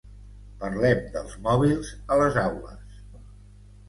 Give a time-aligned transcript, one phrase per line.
[0.61, 2.97] Parlem dels mòbils a les aules.